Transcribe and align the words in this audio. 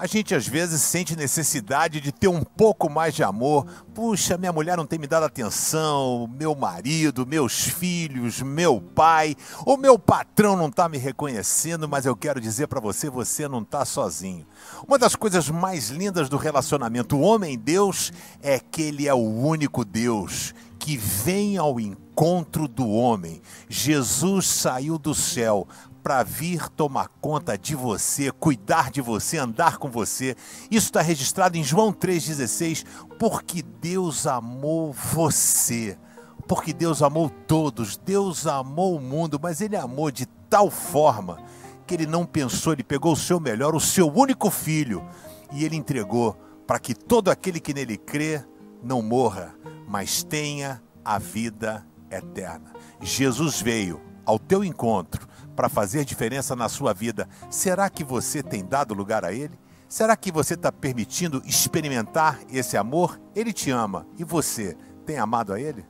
A 0.00 0.06
gente 0.06 0.34
às 0.34 0.48
vezes 0.48 0.80
sente 0.80 1.14
necessidade 1.14 2.00
de 2.00 2.10
ter 2.10 2.26
um 2.26 2.42
pouco 2.42 2.88
mais 2.88 3.14
de 3.14 3.22
amor. 3.22 3.66
Puxa, 3.92 4.38
minha 4.38 4.50
mulher 4.50 4.74
não 4.74 4.86
tem 4.86 4.98
me 4.98 5.06
dado 5.06 5.24
atenção, 5.24 6.26
meu 6.26 6.54
marido, 6.54 7.26
meus 7.26 7.64
filhos, 7.64 8.40
meu 8.40 8.80
pai, 8.80 9.36
o 9.66 9.76
meu 9.76 9.98
patrão 9.98 10.56
não 10.56 10.68
está 10.68 10.88
me 10.88 10.96
reconhecendo, 10.96 11.86
mas 11.86 12.06
eu 12.06 12.16
quero 12.16 12.40
dizer 12.40 12.66
para 12.66 12.80
você, 12.80 13.10
você 13.10 13.46
não 13.46 13.60
está 13.60 13.84
sozinho. 13.84 14.46
Uma 14.88 14.98
das 14.98 15.14
coisas 15.14 15.50
mais 15.50 15.90
lindas 15.90 16.30
do 16.30 16.38
relacionamento 16.38 17.20
homem-Deus 17.20 18.10
é 18.40 18.58
que 18.58 18.80
ele 18.80 19.06
é 19.06 19.12
o 19.12 19.18
único 19.18 19.84
Deus 19.84 20.54
que 20.80 20.96
vem 20.96 21.58
ao 21.58 21.78
encontro 21.78 22.66
do 22.66 22.88
homem. 22.88 23.42
Jesus 23.68 24.48
saiu 24.48 24.98
do 24.98 25.14
céu 25.14 25.68
para 26.02 26.22
vir 26.22 26.70
tomar 26.70 27.08
conta 27.20 27.56
de 27.58 27.74
você, 27.74 28.32
cuidar 28.32 28.90
de 28.90 29.02
você, 29.02 29.36
andar 29.36 29.76
com 29.76 29.90
você. 29.90 30.34
Isso 30.70 30.86
está 30.86 31.02
registrado 31.02 31.58
em 31.58 31.62
João 31.62 31.92
3,16. 31.92 32.84
Porque 33.18 33.62
Deus 33.62 34.26
amou 34.26 34.92
você. 34.92 35.98
Porque 36.48 36.72
Deus 36.72 37.02
amou 37.02 37.28
todos. 37.28 37.98
Deus 37.98 38.46
amou 38.46 38.96
o 38.96 39.00
mundo, 39.00 39.38
mas 39.40 39.60
Ele 39.60 39.76
amou 39.76 40.10
de 40.10 40.24
tal 40.48 40.70
forma 40.70 41.38
que 41.86 41.94
Ele 41.94 42.06
não 42.06 42.24
pensou, 42.24 42.72
Ele 42.72 42.82
pegou 42.82 43.12
o 43.12 43.16
seu 43.16 43.38
melhor, 43.38 43.74
o 43.74 43.80
seu 43.80 44.10
único 44.10 44.48
filho, 44.48 45.04
e 45.52 45.64
Ele 45.64 45.76
entregou 45.76 46.36
para 46.66 46.78
que 46.78 46.94
todo 46.94 47.28
aquele 47.28 47.60
que 47.60 47.74
nele 47.74 47.96
crê 47.98 48.42
não 48.82 49.02
morra, 49.02 49.54
mas 49.90 50.22
tenha 50.22 50.80
a 51.04 51.18
vida 51.18 51.84
eterna. 52.08 52.72
Jesus 53.00 53.60
veio 53.60 54.00
ao 54.24 54.38
teu 54.38 54.62
encontro 54.62 55.26
para 55.56 55.68
fazer 55.68 56.04
diferença 56.04 56.54
na 56.54 56.68
sua 56.68 56.94
vida, 56.94 57.28
será 57.50 57.90
que 57.90 58.04
você 58.04 58.40
tem 58.40 58.64
dado 58.64 58.94
lugar 58.94 59.24
a 59.24 59.32
Ele? 59.32 59.58
Será 59.88 60.16
que 60.16 60.30
você 60.30 60.54
está 60.54 60.70
permitindo 60.70 61.42
experimentar 61.44 62.38
esse 62.48 62.76
amor? 62.76 63.20
Ele 63.34 63.52
te 63.52 63.72
ama 63.72 64.06
e 64.16 64.22
você 64.22 64.76
tem 65.04 65.18
amado 65.18 65.52
a 65.52 65.60
Ele? 65.60 65.84